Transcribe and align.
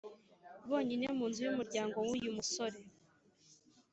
bonyine 0.69 1.07
mu 1.17 1.25
nzu 1.29 1.41
y’umuryango 1.47 1.97
w’uyu 2.07 2.35
musore 2.37 2.77